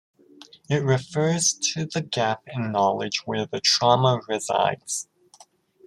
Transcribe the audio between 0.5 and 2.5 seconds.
It refers to the gap